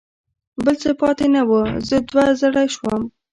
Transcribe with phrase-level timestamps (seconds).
[0.63, 1.51] بل څه پاتې نه و،
[1.87, 3.01] زه دوه زړی شوم.